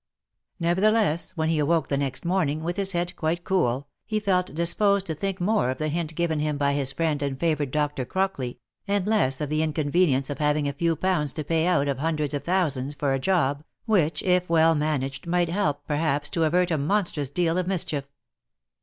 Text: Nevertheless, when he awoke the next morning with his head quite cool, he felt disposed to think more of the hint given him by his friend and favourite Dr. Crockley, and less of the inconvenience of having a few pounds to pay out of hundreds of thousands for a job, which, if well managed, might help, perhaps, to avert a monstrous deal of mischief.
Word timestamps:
Nevertheless, 0.59 1.33
when 1.37 1.49
he 1.49 1.59
awoke 1.59 1.87
the 1.89 1.95
next 1.95 2.25
morning 2.25 2.63
with 2.63 2.75
his 2.75 2.93
head 2.93 3.15
quite 3.15 3.43
cool, 3.43 3.87
he 4.03 4.19
felt 4.19 4.55
disposed 4.55 5.05
to 5.05 5.13
think 5.13 5.39
more 5.39 5.69
of 5.69 5.77
the 5.77 5.89
hint 5.89 6.15
given 6.15 6.39
him 6.39 6.57
by 6.57 6.73
his 6.73 6.91
friend 6.91 7.21
and 7.21 7.39
favourite 7.39 7.69
Dr. 7.69 8.03
Crockley, 8.03 8.57
and 8.87 9.05
less 9.05 9.39
of 9.41 9.49
the 9.49 9.61
inconvenience 9.61 10.31
of 10.31 10.39
having 10.39 10.67
a 10.67 10.73
few 10.73 10.95
pounds 10.95 11.33
to 11.33 11.43
pay 11.43 11.67
out 11.67 11.87
of 11.87 11.99
hundreds 11.99 12.33
of 12.33 12.43
thousands 12.43 12.95
for 12.95 13.13
a 13.13 13.19
job, 13.19 13.63
which, 13.85 14.23
if 14.23 14.49
well 14.49 14.73
managed, 14.73 15.27
might 15.27 15.49
help, 15.49 15.85
perhaps, 15.85 16.29
to 16.29 16.45
avert 16.45 16.71
a 16.71 16.79
monstrous 16.79 17.29
deal 17.29 17.59
of 17.59 17.67
mischief. 17.67 18.05